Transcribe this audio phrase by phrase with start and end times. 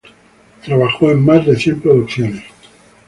[0.65, 2.41] Trabajó en más de cien producciones.